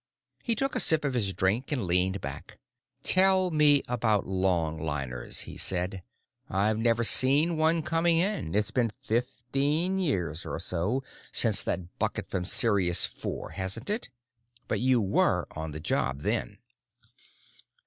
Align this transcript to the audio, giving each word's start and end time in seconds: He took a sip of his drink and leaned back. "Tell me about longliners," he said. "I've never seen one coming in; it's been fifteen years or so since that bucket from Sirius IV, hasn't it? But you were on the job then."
He 0.41 0.55
took 0.55 0.75
a 0.75 0.79
sip 0.79 1.05
of 1.05 1.13
his 1.13 1.31
drink 1.31 1.71
and 1.71 1.83
leaned 1.85 2.21
back. 2.21 2.57
"Tell 3.03 3.51
me 3.51 3.83
about 3.87 4.25
longliners," 4.25 5.41
he 5.41 5.57
said. 5.57 6.01
"I've 6.49 6.79
never 6.79 7.03
seen 7.03 7.55
one 7.55 7.83
coming 7.83 8.17
in; 8.17 8.55
it's 8.55 8.71
been 8.71 8.89
fifteen 8.89 9.99
years 9.99 10.43
or 10.43 10.57
so 10.59 11.03
since 11.31 11.61
that 11.61 11.99
bucket 11.99 12.25
from 12.25 12.45
Sirius 12.45 13.05
IV, 13.15 13.51
hasn't 13.53 13.91
it? 13.91 14.09
But 14.67 14.79
you 14.79 14.99
were 14.99 15.45
on 15.51 15.69
the 15.69 15.79
job 15.79 16.21
then." 16.23 16.57